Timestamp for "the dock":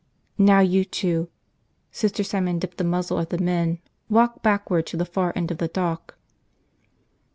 5.59-6.17